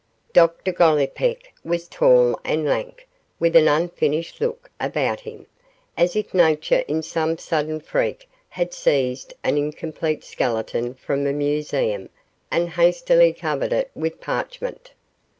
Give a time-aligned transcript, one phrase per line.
[0.33, 3.07] Dr Gollipeck was tall and lank,
[3.39, 5.45] with an unfinished look about him,
[5.95, 12.09] as if Nature in some sudden freak had seized an incomplete skeleton from a museum
[12.49, 14.91] and hastily covered it with parchment.